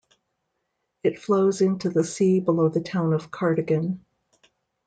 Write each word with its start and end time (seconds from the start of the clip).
It 1.03 1.19
flows 1.19 1.61
into 1.61 1.87
the 1.91 2.03
sea 2.03 2.39
below 2.39 2.69
the 2.69 2.81
town 2.81 3.13
of 3.13 3.29
Cardigan. 3.29 4.03